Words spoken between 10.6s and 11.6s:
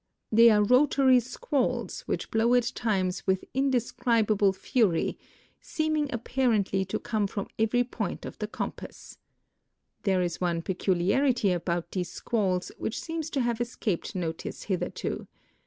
peculiarity